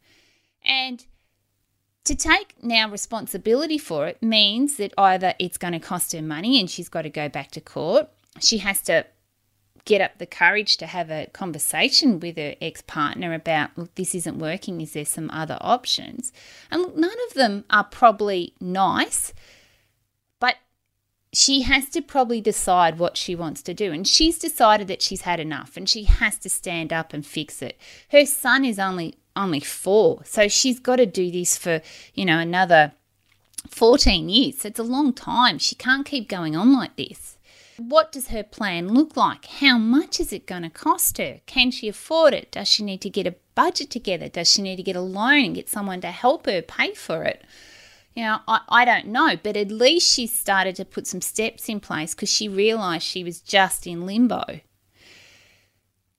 And 0.63 1.05
to 2.05 2.15
take 2.15 2.55
now 2.63 2.89
responsibility 2.89 3.77
for 3.77 4.07
it 4.07 4.23
means 4.23 4.77
that 4.77 4.93
either 4.97 5.33
it's 5.39 5.57
going 5.57 5.73
to 5.73 5.79
cost 5.79 6.13
her 6.13 6.21
money 6.21 6.57
and 6.57 6.69
she's 6.69 6.87
got 6.87 7.01
to 7.01 7.09
go 7.09 7.27
back 7.27 7.51
to 7.51 7.59
court, 7.59 8.07
she 8.39 8.59
has 8.59 8.81
to 8.83 9.05
get 9.83 9.99
up 9.99 10.19
the 10.19 10.25
courage 10.25 10.77
to 10.77 10.85
have 10.85 11.11
a 11.11 11.27
conversation 11.33 12.21
with 12.21 12.37
her 12.37 12.55
ex 12.61 12.81
partner 12.81 13.33
about, 13.33 13.71
look, 13.77 13.93
this 13.95 14.15
isn't 14.15 14.39
working. 14.39 14.79
Is 14.79 14.93
there 14.93 15.03
some 15.03 15.29
other 15.31 15.57
options? 15.59 16.31
And 16.71 16.81
look, 16.81 16.95
none 16.95 17.17
of 17.27 17.33
them 17.33 17.65
are 17.69 17.83
probably 17.83 18.53
nice, 18.61 19.33
she 21.33 21.61
has 21.61 21.87
to 21.89 22.01
probably 22.01 22.41
decide 22.41 22.99
what 22.99 23.15
she 23.15 23.35
wants 23.35 23.61
to 23.63 23.73
do. 23.73 23.91
And 23.91 24.07
she's 24.07 24.37
decided 24.37 24.87
that 24.87 25.01
she's 25.01 25.21
had 25.21 25.39
enough 25.39 25.77
and 25.77 25.87
she 25.87 26.03
has 26.03 26.37
to 26.39 26.49
stand 26.49 26.91
up 26.91 27.13
and 27.13 27.25
fix 27.25 27.61
it. 27.61 27.79
Her 28.09 28.25
son 28.25 28.65
is 28.65 28.79
only 28.79 29.15
only 29.35 29.61
four. 29.61 30.21
So 30.25 30.47
she's 30.47 30.79
got 30.79 30.97
to 30.97 31.05
do 31.05 31.31
this 31.31 31.57
for, 31.57 31.81
you 32.13 32.25
know, 32.25 32.37
another 32.39 32.91
14 33.69 34.27
years. 34.27 34.59
So 34.59 34.67
it's 34.67 34.79
a 34.79 34.83
long 34.83 35.13
time. 35.13 35.57
She 35.57 35.75
can't 35.75 36.05
keep 36.05 36.27
going 36.27 36.55
on 36.55 36.73
like 36.73 36.97
this. 36.97 37.37
What 37.77 38.11
does 38.11 38.27
her 38.27 38.43
plan 38.43 38.89
look 38.89 39.15
like? 39.15 39.45
How 39.45 39.77
much 39.77 40.19
is 40.19 40.33
it 40.33 40.45
going 40.45 40.63
to 40.63 40.69
cost 40.69 41.17
her? 41.17 41.39
Can 41.45 41.71
she 41.71 41.87
afford 41.87 42.33
it? 42.33 42.51
Does 42.51 42.67
she 42.67 42.83
need 42.83 43.01
to 43.01 43.09
get 43.09 43.25
a 43.25 43.35
budget 43.55 43.89
together? 43.89 44.27
Does 44.27 44.51
she 44.51 44.61
need 44.61 44.75
to 44.75 44.83
get 44.83 44.95
a 44.95 45.01
loan 45.01 45.45
and 45.45 45.55
get 45.55 45.69
someone 45.69 46.01
to 46.01 46.11
help 46.11 46.45
her 46.45 46.61
pay 46.61 46.93
for 46.93 47.23
it? 47.23 47.43
You 48.15 48.23
know, 48.23 48.39
I, 48.47 48.61
I 48.67 48.85
don't 48.85 49.07
know, 49.07 49.37
but 49.41 49.55
at 49.55 49.71
least 49.71 50.11
she 50.11 50.27
started 50.27 50.75
to 50.75 50.85
put 50.85 51.07
some 51.07 51.21
steps 51.21 51.69
in 51.69 51.79
place 51.79 52.13
because 52.13 52.31
she 52.31 52.49
realised 52.49 53.05
she 53.05 53.23
was 53.23 53.39
just 53.39 53.87
in 53.87 54.05
limbo. 54.05 54.61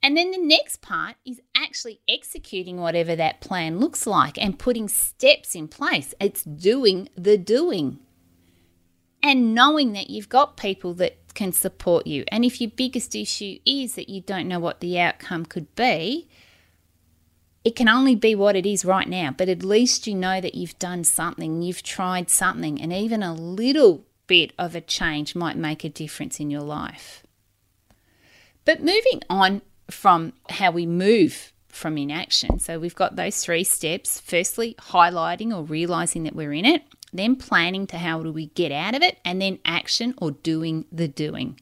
And 0.02 0.16
then 0.16 0.32
the 0.32 0.38
next 0.38 0.80
part 0.82 1.16
is 1.24 1.40
actually 1.56 2.00
executing 2.08 2.78
whatever 2.78 3.14
that 3.14 3.40
plan 3.40 3.78
looks 3.78 4.06
like 4.06 4.36
and 4.36 4.58
putting 4.58 4.88
steps 4.88 5.54
in 5.54 5.68
place. 5.68 6.12
It's 6.18 6.42
doing 6.42 7.08
the 7.16 7.38
doing. 7.38 8.00
And 9.22 9.54
knowing 9.54 9.92
that 9.92 10.10
you've 10.10 10.28
got 10.28 10.56
people 10.56 10.94
that 10.94 11.34
can 11.34 11.52
support 11.52 12.08
you. 12.08 12.24
And 12.28 12.44
if 12.44 12.60
your 12.60 12.70
biggest 12.70 13.14
issue 13.14 13.58
is 13.64 13.94
that 13.94 14.08
you 14.08 14.20
don't 14.20 14.48
know 14.48 14.58
what 14.58 14.80
the 14.80 14.98
outcome 14.98 15.46
could 15.46 15.72
be, 15.76 16.28
it 17.64 17.76
can 17.76 17.88
only 17.88 18.14
be 18.14 18.34
what 18.34 18.56
it 18.56 18.66
is 18.66 18.84
right 18.84 19.08
now. 19.08 19.34
But 19.36 19.48
at 19.48 19.62
least 19.62 20.06
you 20.06 20.14
know 20.14 20.40
that 20.40 20.54
you've 20.54 20.78
done 20.78 21.04
something, 21.04 21.62
you've 21.62 21.82
tried 21.82 22.30
something, 22.30 22.80
and 22.80 22.92
even 22.92 23.22
a 23.22 23.34
little 23.34 24.04
bit 24.26 24.52
of 24.58 24.74
a 24.74 24.80
change 24.80 25.34
might 25.34 25.56
make 25.56 25.84
a 25.84 25.88
difference 25.88 26.40
in 26.40 26.50
your 26.50 26.62
life. 26.62 27.22
But 28.64 28.80
moving 28.80 29.22
on 29.28 29.62
from 29.90 30.32
how 30.48 30.70
we 30.70 30.86
move 30.86 31.52
from 31.68 31.98
inaction. 31.98 32.58
So 32.58 32.78
we've 32.78 32.94
got 32.94 33.16
those 33.16 33.44
three 33.44 33.64
steps. 33.64 34.20
Firstly, 34.20 34.74
highlighting 34.78 35.56
or 35.56 35.64
realizing 35.64 36.24
that 36.24 36.36
we're 36.36 36.52
in 36.52 36.64
it, 36.64 36.82
then 37.12 37.36
planning 37.36 37.86
to 37.88 37.98
how 37.98 38.22
do 38.22 38.32
we 38.32 38.46
get 38.46 38.72
out 38.72 38.94
of 38.94 39.02
it, 39.02 39.18
and 39.24 39.40
then 39.40 39.58
action 39.64 40.14
or 40.18 40.32
doing 40.32 40.84
the 40.92 41.08
doing. 41.08 41.60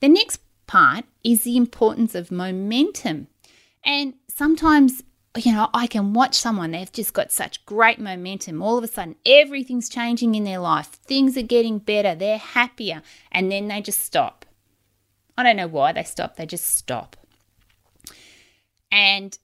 The 0.00 0.08
next 0.08 0.40
part 0.66 1.04
is 1.22 1.44
the 1.44 1.56
importance 1.56 2.14
of 2.14 2.30
momentum. 2.30 3.28
And 3.84 4.14
sometimes, 4.36 5.02
you 5.36 5.52
know, 5.52 5.68
I 5.72 5.86
can 5.86 6.12
watch 6.12 6.34
someone, 6.34 6.72
they've 6.72 6.92
just 6.92 7.14
got 7.14 7.32
such 7.32 7.64
great 7.66 7.98
momentum. 7.98 8.62
All 8.62 8.78
of 8.78 8.84
a 8.84 8.88
sudden, 8.88 9.16
everything's 9.24 9.88
changing 9.88 10.34
in 10.34 10.44
their 10.44 10.58
life, 10.58 10.86
things 10.86 11.36
are 11.36 11.42
getting 11.42 11.78
better, 11.78 12.14
they're 12.14 12.38
happier, 12.38 13.02
and 13.30 13.50
then 13.50 13.68
they 13.68 13.80
just 13.80 14.00
stop. 14.00 14.44
I 15.36 15.42
don't 15.42 15.56
know 15.56 15.66
why 15.68 15.92
they 15.92 16.04
stop, 16.04 16.36
they 16.36 16.46
just 16.46 16.66
stop 16.66 17.16
and 18.92 19.36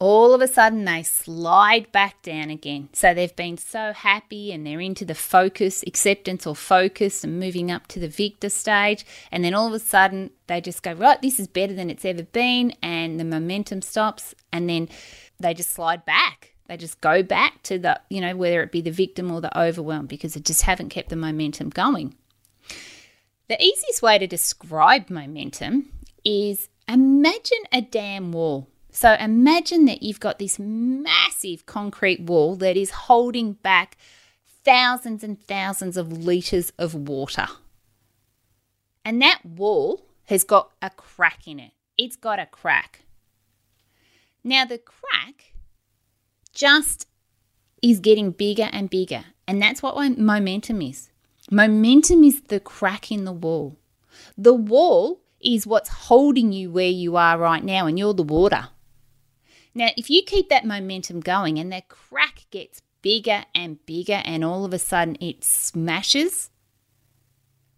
all 0.00 0.32
of 0.32 0.40
a 0.40 0.46
sudden 0.46 0.84
they 0.84 1.02
slide 1.02 1.90
back 1.90 2.22
down 2.22 2.50
again. 2.50 2.88
So 2.92 3.12
they've 3.12 3.34
been 3.34 3.58
so 3.58 3.92
happy 3.92 4.52
and 4.52 4.64
they're 4.64 4.80
into 4.80 5.04
the 5.04 5.14
focus, 5.14 5.82
acceptance 5.86 6.46
or 6.46 6.54
focus 6.54 7.24
and 7.24 7.40
moving 7.40 7.70
up 7.70 7.88
to 7.88 7.98
the 7.98 8.08
victor 8.08 8.48
stage. 8.48 9.04
And 9.32 9.44
then 9.44 9.54
all 9.54 9.66
of 9.66 9.72
a 9.72 9.80
sudden 9.80 10.30
they 10.46 10.60
just 10.60 10.82
go, 10.82 10.92
right, 10.92 11.20
this 11.20 11.40
is 11.40 11.48
better 11.48 11.74
than 11.74 11.90
it's 11.90 12.04
ever 12.04 12.22
been. 12.22 12.72
And 12.80 13.18
the 13.18 13.24
momentum 13.24 13.82
stops. 13.82 14.36
And 14.52 14.70
then 14.70 14.88
they 15.40 15.52
just 15.52 15.70
slide 15.70 16.04
back. 16.04 16.54
They 16.68 16.76
just 16.76 17.00
go 17.00 17.22
back 17.22 17.62
to 17.64 17.78
the, 17.78 18.00
you 18.08 18.20
know, 18.20 18.36
whether 18.36 18.62
it 18.62 18.70
be 18.70 18.82
the 18.82 18.90
victim 18.90 19.32
or 19.32 19.40
the 19.40 19.58
overwhelmed 19.58 20.08
because 20.08 20.34
they 20.34 20.40
just 20.40 20.62
haven't 20.62 20.90
kept 20.90 21.08
the 21.08 21.16
momentum 21.16 21.70
going. 21.70 22.14
The 23.48 23.60
easiest 23.60 24.02
way 24.02 24.18
to 24.18 24.26
describe 24.26 25.10
momentum 25.10 25.88
is 26.24 26.68
imagine 26.86 27.64
a 27.72 27.80
dam 27.80 28.30
wall 28.32 28.68
so 28.90 29.14
imagine 29.14 29.84
that 29.84 30.02
you've 30.02 30.20
got 30.20 30.38
this 30.38 30.58
massive 30.58 31.66
concrete 31.66 32.20
wall 32.20 32.56
that 32.56 32.76
is 32.76 32.90
holding 32.90 33.52
back 33.54 33.96
thousands 34.64 35.22
and 35.22 35.40
thousands 35.46 35.96
of 35.96 36.12
litres 36.12 36.72
of 36.78 36.94
water. 36.94 37.46
And 39.04 39.22
that 39.22 39.44
wall 39.44 40.04
has 40.26 40.44
got 40.44 40.70
a 40.82 40.90
crack 40.90 41.46
in 41.46 41.58
it. 41.60 41.72
It's 41.96 42.16
got 42.16 42.38
a 42.38 42.46
crack. 42.46 43.02
Now, 44.44 44.64
the 44.64 44.78
crack 44.78 45.54
just 46.52 47.06
is 47.82 48.00
getting 48.00 48.30
bigger 48.30 48.68
and 48.72 48.90
bigger. 48.90 49.24
And 49.46 49.62
that's 49.62 49.82
what 49.82 50.18
momentum 50.18 50.82
is. 50.82 51.10
Momentum 51.50 52.24
is 52.24 52.42
the 52.42 52.60
crack 52.60 53.10
in 53.10 53.24
the 53.24 53.32
wall. 53.32 53.78
The 54.36 54.54
wall 54.54 55.20
is 55.40 55.66
what's 55.66 55.88
holding 55.88 56.52
you 56.52 56.70
where 56.70 56.88
you 56.88 57.16
are 57.16 57.38
right 57.38 57.64
now, 57.64 57.86
and 57.86 57.98
you're 57.98 58.12
the 58.12 58.22
water. 58.22 58.68
Now, 59.78 59.90
if 59.96 60.10
you 60.10 60.24
keep 60.24 60.48
that 60.48 60.66
momentum 60.66 61.20
going 61.20 61.56
and 61.56 61.70
that 61.70 61.88
crack 61.88 62.46
gets 62.50 62.82
bigger 63.00 63.44
and 63.54 63.78
bigger, 63.86 64.20
and 64.24 64.44
all 64.44 64.64
of 64.64 64.74
a 64.74 64.78
sudden 64.78 65.16
it 65.20 65.44
smashes, 65.44 66.50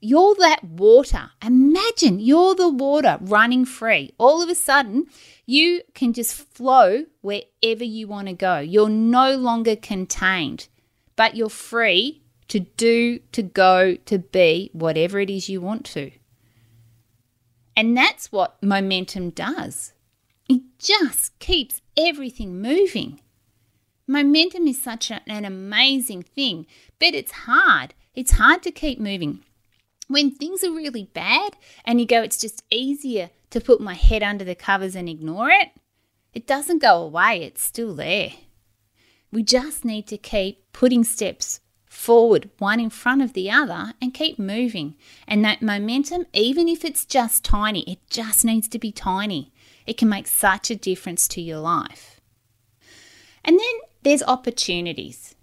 you're 0.01 0.35
that 0.37 0.65
water. 0.65 1.33
Imagine 1.45 2.19
you're 2.19 2.55
the 2.55 2.71
water 2.71 3.19
running 3.21 3.67
free. 3.67 4.15
All 4.17 4.41
of 4.41 4.49
a 4.49 4.55
sudden, 4.55 5.09
you 5.45 5.83
can 5.95 6.15
just 6.15 6.33
flow 6.33 7.05
wherever 7.21 7.85
you 7.85 8.09
want 8.09 8.29
to 8.29 8.33
go. 8.33 8.61
You're 8.61 8.89
no 8.89 9.37
longer 9.37 9.77
contained, 9.77 10.69
but 11.17 11.37
you're 11.37 11.51
free 11.51 12.23
to 12.49 12.61
do, 12.61 13.19
to 13.33 13.43
go, 13.43 13.97
to 14.07 14.19
be 14.19 14.71
whatever 14.73 15.21
it 15.21 15.29
is 15.29 15.51
you 15.51 15.61
want 15.61 15.85
to. 15.85 16.13
And 17.77 17.95
that's 17.95 18.33
what 18.33 18.57
momentum 18.63 19.29
does. 19.29 19.93
It 20.51 20.63
just 20.81 21.39
keeps 21.39 21.81
everything 21.97 22.61
moving. 22.61 23.21
Momentum 24.09 24.67
is 24.67 24.83
such 24.83 25.13
an 25.13 25.45
amazing 25.45 26.25
thing, 26.25 26.67
but 26.99 27.15
it's 27.15 27.31
hard. 27.47 27.95
It's 28.17 28.33
hard 28.33 28.61
to 28.65 28.73
keep 28.73 28.99
moving. 28.99 29.45
When 30.09 30.33
things 30.33 30.65
are 30.65 30.73
really 30.73 31.05
bad 31.05 31.53
and 31.85 32.01
you 32.01 32.07
go, 32.07 32.23
it's 32.23 32.41
just 32.41 32.65
easier 32.69 33.31
to 33.51 33.61
put 33.61 33.81
my 33.81 33.95
head 33.95 34.25
under 34.25 34.45
the 34.45 34.57
covers 34.57 34.97
and 34.97 35.09
ignore 35.09 35.51
it, 35.51 35.69
it 36.35 36.49
doesn't 36.49 36.83
go 36.83 37.01
away, 37.01 37.45
it's 37.45 37.63
still 37.63 37.95
there. 37.95 38.33
We 39.31 39.45
just 39.45 39.85
need 39.85 40.09
to 40.09 40.19
keep 40.19 40.73
putting 40.73 41.05
steps 41.05 41.61
forward, 41.87 42.51
one 42.59 42.81
in 42.81 42.91
front 42.91 43.23
of 43.23 43.35
the 43.35 43.53
other, 43.53 43.95
and 44.03 44.13
keep 44.13 44.37
moving. 44.37 44.97
And 45.29 45.45
that 45.45 45.63
momentum, 45.63 46.27
even 46.33 46.67
if 46.69 46.85
it's 46.85 47.05
just 47.05 47.45
tiny, 47.45 47.83
it 47.83 48.01
just 48.11 48.45
needs 48.45 48.67
to 48.71 48.81
be 48.81 48.91
tiny. 48.91 49.53
It 49.87 49.97
can 49.97 50.09
make 50.09 50.27
such 50.27 50.71
a 50.71 50.77
difference 50.77 51.27
to 51.29 51.41
your 51.41 51.59
life. 51.59 52.21
And 53.45 53.59
then 53.59 53.75
there's 54.03 54.23
opportunities. 54.23 55.35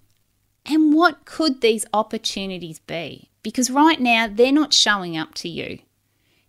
And 0.66 0.94
what 0.94 1.26
could 1.26 1.62
these 1.62 1.86
opportunities 1.94 2.80
be? 2.80 3.30
Because 3.42 3.70
right 3.72 4.00
now 4.00 4.28
they're 4.28 4.52
not 4.52 4.74
showing 4.74 5.18
up 5.18 5.34
to 5.36 5.50
you. 5.50 5.80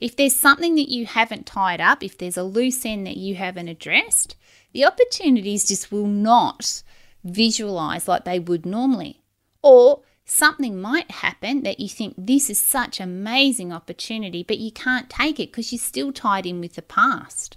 If 0.01 0.17
there's 0.17 0.37
something 0.37 0.75
that 0.77 0.91
you 0.91 1.07
haven't 1.07 1.47
tied 1.47 1.81
up, 1.81 2.03
if 2.03 2.19
there's 2.19 2.37
a 2.37 2.43
loose 2.43 2.85
end 2.85 3.07
that 3.07 3.17
you 3.17 3.35
haven't 3.35 3.69
addressed, 3.69 4.37
the 4.73 4.85
opportunities 4.85 5.67
just 5.67 5.91
will 5.91 6.07
not 6.07 6.83
visualize 7.25 8.07
like 8.07 8.25
they 8.25 8.39
would 8.39 8.65
normally. 8.65 9.23
Or 9.63 10.03
something 10.25 10.81
might 10.81 11.11
happen 11.11 11.63
that 11.63 11.81
you 11.81 11.89
think 11.89 12.15
this 12.17 12.49
is 12.51 12.61
such 12.61 13.01
amazing 13.01 13.73
opportunity, 13.73 14.43
but 14.43 14.59
you 14.59 14.71
can't 14.71 15.11
take 15.11 15.41
it 15.41 15.51
because 15.51 15.73
you're 15.73 15.79
still 15.79 16.13
tied 16.13 16.47
in 16.47 16.61
with 16.61 16.75
the 16.75 16.83
past. 16.83 17.57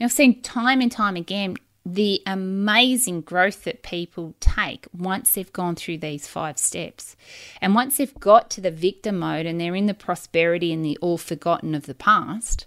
I've 0.00 0.12
seen 0.12 0.42
time 0.42 0.80
and 0.80 0.90
time 0.90 1.16
again 1.16 1.56
the 1.86 2.22
amazing 2.26 3.20
growth 3.20 3.64
that 3.64 3.82
people 3.82 4.34
take 4.40 4.86
once 4.96 5.34
they've 5.34 5.52
gone 5.52 5.76
through 5.76 5.98
these 5.98 6.26
five 6.26 6.58
steps. 6.58 7.14
And 7.60 7.74
once 7.74 7.98
they've 7.98 8.18
got 8.20 8.48
to 8.50 8.60
the 8.62 8.70
victim 8.70 9.18
mode 9.18 9.44
and 9.44 9.60
they're 9.60 9.74
in 9.74 9.86
the 9.86 9.94
prosperity 9.94 10.72
and 10.72 10.84
the 10.84 10.96
all 11.02 11.18
forgotten 11.18 11.74
of 11.74 11.84
the 11.84 11.94
past, 11.94 12.66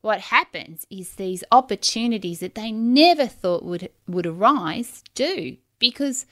what 0.00 0.20
happens 0.20 0.86
is 0.90 1.12
these 1.12 1.44
opportunities 1.52 2.40
that 2.40 2.54
they 2.54 2.72
never 2.72 3.26
thought 3.26 3.64
would 3.64 3.90
would 4.06 4.26
arise 4.26 5.02
do 5.14 5.56
because 5.78 6.26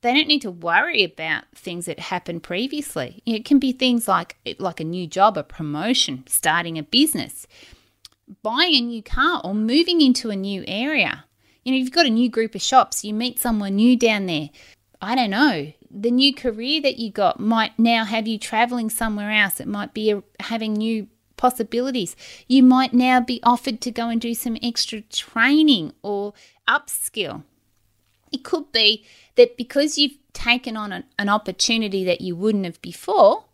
they 0.00 0.14
don't 0.14 0.28
need 0.28 0.42
to 0.42 0.50
worry 0.50 1.02
about 1.02 1.44
things 1.54 1.86
that 1.86 1.98
happened 1.98 2.44
previously. 2.44 3.22
It 3.26 3.44
can 3.44 3.58
be 3.58 3.72
things 3.72 4.06
like 4.06 4.36
like 4.58 4.80
a 4.80 4.84
new 4.84 5.06
job, 5.06 5.36
a 5.36 5.42
promotion, 5.42 6.24
starting 6.28 6.78
a 6.78 6.82
business, 6.82 7.46
buying 8.42 8.74
a 8.74 8.80
new 8.80 9.02
car 9.02 9.40
or 9.44 9.54
moving 9.54 10.00
into 10.00 10.30
a 10.30 10.36
new 10.36 10.64
area 10.66 11.24
you 11.68 11.74
know, 11.74 11.80
you've 11.80 11.92
got 11.92 12.06
a 12.06 12.10
new 12.10 12.30
group 12.30 12.54
of 12.54 12.62
shops, 12.62 13.04
you 13.04 13.12
meet 13.12 13.38
someone 13.38 13.76
new 13.76 13.94
down 13.94 14.24
there. 14.24 14.48
I 15.02 15.14
don't 15.14 15.28
know. 15.28 15.74
The 15.90 16.10
new 16.10 16.34
career 16.34 16.80
that 16.80 16.98
you 16.98 17.10
got 17.10 17.38
might 17.38 17.78
now 17.78 18.06
have 18.06 18.26
you 18.26 18.38
traveling 18.38 18.88
somewhere 18.88 19.30
else. 19.30 19.60
It 19.60 19.68
might 19.68 19.92
be 19.92 20.18
having 20.40 20.72
new 20.72 21.08
possibilities. 21.36 22.16
You 22.46 22.62
might 22.62 22.94
now 22.94 23.20
be 23.20 23.40
offered 23.42 23.82
to 23.82 23.90
go 23.90 24.08
and 24.08 24.18
do 24.18 24.32
some 24.32 24.56
extra 24.62 25.02
training 25.02 25.92
or 26.02 26.32
upskill. 26.66 27.44
It 28.32 28.44
could 28.44 28.72
be 28.72 29.04
that 29.36 29.58
because 29.58 29.98
you've 29.98 30.16
taken 30.32 30.74
on 30.74 30.90
an, 30.90 31.04
an 31.18 31.28
opportunity 31.28 32.02
that 32.04 32.22
you 32.22 32.34
wouldn't 32.34 32.64
have 32.64 32.80
before, 32.80 33.44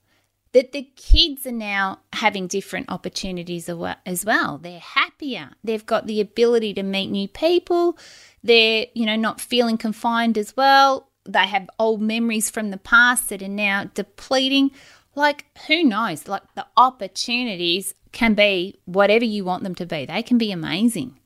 that 0.54 0.70
the 0.70 0.88
kids 0.94 1.46
are 1.46 1.52
now 1.52 1.98
having 2.12 2.46
different 2.46 2.88
opportunities 2.88 3.68
as 4.06 4.24
well. 4.24 4.58
They're 4.58 4.78
happier. 4.78 5.50
They've 5.64 5.84
got 5.84 6.06
the 6.06 6.20
ability 6.20 6.74
to 6.74 6.84
meet 6.84 7.10
new 7.10 7.26
people. 7.26 7.98
They're, 8.44 8.86
you 8.94 9.04
know, 9.04 9.16
not 9.16 9.40
feeling 9.40 9.76
confined 9.76 10.38
as 10.38 10.56
well. 10.56 11.10
They 11.24 11.46
have 11.46 11.68
old 11.80 12.00
memories 12.00 12.50
from 12.50 12.70
the 12.70 12.76
past 12.76 13.30
that 13.30 13.42
are 13.42 13.48
now 13.48 13.90
depleting. 13.94 14.70
Like, 15.16 15.46
who 15.66 15.82
knows? 15.82 16.28
Like, 16.28 16.42
the 16.54 16.66
opportunities 16.76 17.92
can 18.12 18.34
be 18.34 18.78
whatever 18.84 19.24
you 19.24 19.44
want 19.44 19.64
them 19.64 19.74
to 19.74 19.86
be, 19.86 20.06
they 20.06 20.22
can 20.22 20.38
be 20.38 20.52
amazing. 20.52 21.18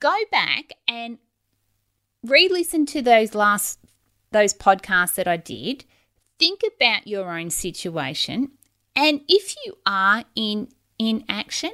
Go 0.00 0.14
back 0.32 0.72
and 0.88 1.18
re 2.24 2.48
listen 2.48 2.86
to 2.86 3.02
those 3.02 3.36
last 3.36 3.78
those 4.32 4.52
podcasts 4.52 5.14
that 5.14 5.28
I 5.28 5.36
did 5.36 5.84
think 6.38 6.60
about 6.76 7.06
your 7.06 7.30
own 7.30 7.50
situation. 7.50 8.52
And 8.96 9.22
if 9.28 9.54
you 9.64 9.78
are 9.86 10.24
in 10.34 10.68
inaction, 10.98 11.72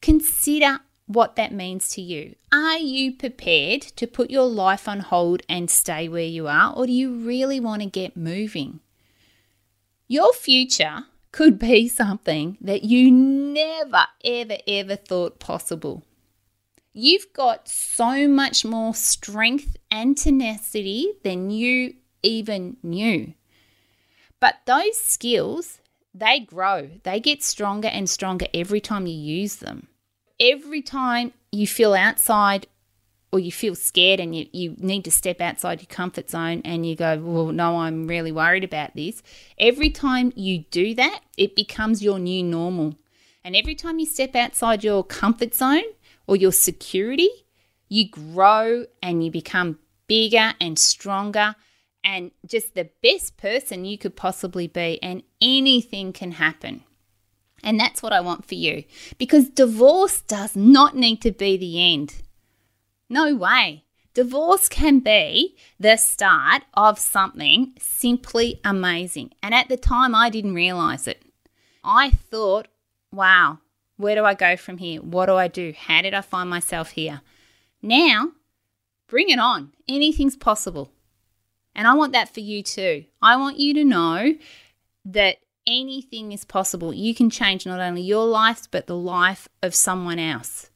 consider 0.00 0.80
what 1.06 1.36
that 1.36 1.52
means 1.52 1.88
to 1.90 2.02
you. 2.02 2.34
Are 2.52 2.78
you 2.78 3.16
prepared 3.16 3.82
to 3.82 4.06
put 4.06 4.30
your 4.30 4.46
life 4.46 4.86
on 4.86 5.00
hold 5.00 5.42
and 5.48 5.70
stay 5.70 6.08
where 6.08 6.22
you 6.22 6.46
are, 6.46 6.72
or 6.74 6.86
do 6.86 6.92
you 6.92 7.14
really 7.14 7.58
want 7.58 7.82
to 7.82 7.88
get 7.88 8.16
moving? 8.16 8.80
Your 10.06 10.32
future 10.32 11.06
could 11.32 11.58
be 11.58 11.88
something 11.88 12.58
that 12.60 12.84
you 12.84 13.10
never, 13.10 14.06
ever, 14.24 14.58
ever 14.66 14.96
thought 14.96 15.40
possible. 15.40 16.04
You've 16.92 17.32
got 17.32 17.68
so 17.68 18.28
much 18.28 18.64
more 18.64 18.94
strength 18.94 19.76
and 19.90 20.16
tenacity 20.16 21.12
than 21.22 21.50
you 21.50 21.94
even 22.22 22.76
knew. 22.82 23.34
But 24.40 24.56
those 24.66 24.96
skills, 24.96 25.80
they 26.14 26.40
grow, 26.40 26.90
they 27.02 27.20
get 27.20 27.42
stronger 27.42 27.88
and 27.88 28.08
stronger 28.08 28.46
every 28.54 28.80
time 28.80 29.06
you 29.06 29.14
use 29.14 29.56
them. 29.56 29.88
Every 30.40 30.82
time 30.82 31.32
you 31.50 31.66
feel 31.66 31.94
outside 31.94 32.66
or 33.32 33.38
you 33.38 33.52
feel 33.52 33.74
scared 33.74 34.20
and 34.20 34.34
you, 34.34 34.46
you 34.52 34.74
need 34.78 35.04
to 35.04 35.10
step 35.10 35.40
outside 35.40 35.80
your 35.80 35.88
comfort 35.88 36.30
zone 36.30 36.62
and 36.64 36.86
you 36.86 36.96
go, 36.96 37.18
Well, 37.18 37.46
no, 37.46 37.78
I'm 37.78 38.06
really 38.06 38.32
worried 38.32 38.64
about 38.64 38.94
this. 38.94 39.22
Every 39.58 39.90
time 39.90 40.32
you 40.36 40.64
do 40.70 40.94
that, 40.94 41.20
it 41.36 41.54
becomes 41.56 42.02
your 42.02 42.18
new 42.18 42.42
normal. 42.42 42.94
And 43.44 43.56
every 43.56 43.74
time 43.74 43.98
you 43.98 44.06
step 44.06 44.34
outside 44.36 44.84
your 44.84 45.04
comfort 45.04 45.54
zone 45.54 45.84
or 46.26 46.36
your 46.36 46.52
security, 46.52 47.30
you 47.88 48.08
grow 48.08 48.86
and 49.02 49.24
you 49.24 49.30
become 49.30 49.78
bigger 50.06 50.54
and 50.60 50.78
stronger 50.78 51.54
and 52.02 52.30
just 52.46 52.74
the 52.74 52.90
best 53.02 53.36
person 53.36 53.84
you 53.84 53.98
could 53.98 54.16
possibly 54.16 54.66
be, 54.66 55.02
and 55.02 55.22
anything 55.40 56.12
can 56.12 56.32
happen. 56.32 56.84
And 57.62 57.78
that's 57.78 58.02
what 58.02 58.12
I 58.12 58.20
want 58.20 58.44
for 58.44 58.54
you 58.54 58.84
because 59.18 59.50
divorce 59.50 60.20
does 60.20 60.54
not 60.54 60.96
need 60.96 61.20
to 61.22 61.32
be 61.32 61.56
the 61.56 61.92
end. 61.92 62.22
No 63.10 63.34
way. 63.34 63.84
Divorce 64.14 64.68
can 64.68 65.00
be 65.00 65.56
the 65.78 65.96
start 65.96 66.62
of 66.74 66.98
something 66.98 67.72
simply 67.78 68.60
amazing. 68.64 69.32
And 69.42 69.54
at 69.54 69.68
the 69.68 69.76
time, 69.76 70.14
I 70.14 70.30
didn't 70.30 70.54
realize 70.54 71.06
it. 71.06 71.22
I 71.84 72.10
thought, 72.10 72.68
wow, 73.12 73.58
where 73.96 74.14
do 74.14 74.24
I 74.24 74.34
go 74.34 74.56
from 74.56 74.78
here? 74.78 75.00
What 75.00 75.26
do 75.26 75.34
I 75.34 75.48
do? 75.48 75.72
How 75.76 76.02
did 76.02 76.14
I 76.14 76.20
find 76.20 76.50
myself 76.50 76.90
here? 76.90 77.20
Now, 77.80 78.32
bring 79.06 79.28
it 79.28 79.38
on. 79.38 79.72
Anything's 79.88 80.36
possible. 80.36 80.90
And 81.74 81.86
I 81.86 81.94
want 81.94 82.12
that 82.12 82.32
for 82.32 82.40
you 82.40 82.62
too. 82.62 83.04
I 83.22 83.36
want 83.36 83.58
you 83.58 83.74
to 83.74 83.84
know 83.84 84.34
that 85.04 85.38
anything 85.66 86.32
is 86.32 86.44
possible. 86.44 86.92
You 86.92 87.14
can 87.14 87.30
change 87.30 87.66
not 87.66 87.80
only 87.80 88.02
your 88.02 88.26
life, 88.26 88.68
but 88.70 88.86
the 88.86 88.96
life 88.96 89.48
of 89.62 89.74
someone 89.74 90.18
else. 90.18 90.70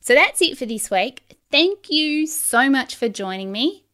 So 0.00 0.14
that's 0.14 0.40
it 0.40 0.56
for 0.56 0.66
this 0.66 0.90
week. 0.90 1.38
Thank 1.50 1.90
you 1.90 2.26
so 2.26 2.70
much 2.70 2.94
for 2.94 3.08
joining 3.08 3.50
me. 3.50 3.84